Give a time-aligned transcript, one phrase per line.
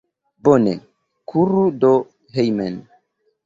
[0.47, 0.73] Bone,
[1.29, 1.93] kuru do
[2.33, 2.75] hejmen.